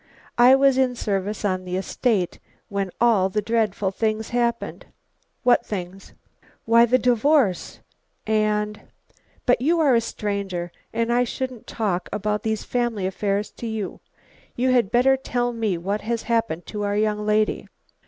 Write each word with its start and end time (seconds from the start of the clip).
I 0.39 0.55
was 0.55 0.79
in 0.79 0.95
service 0.95 1.45
on 1.45 1.63
the 1.63 1.77
estate 1.77 2.39
when 2.69 2.89
all 2.99 3.29
the 3.29 3.39
dreadful 3.39 3.91
things 3.91 4.29
happened." 4.29 4.87
"What 5.43 5.63
things?" 5.63 6.15
"Why 6.65 6.85
the 6.87 6.97
divorce 6.97 7.81
and 8.25 8.81
but 9.45 9.61
you 9.61 9.79
are 9.79 9.93
a 9.93 10.01
stranger 10.01 10.71
and 10.91 11.13
I 11.13 11.23
shouldn't 11.23 11.67
talk 11.67 12.09
about 12.11 12.41
these 12.41 12.63
family 12.63 13.05
affairs 13.05 13.51
to 13.51 13.67
you. 13.67 13.99
You 14.55 14.71
had 14.71 14.89
better 14.89 15.17
tell 15.17 15.53
me 15.53 15.77
what 15.77 16.01
has 16.01 16.23
happened 16.23 16.65
to 16.65 16.81
our 16.81 16.97
young 16.97 17.23
lady." 17.23 17.67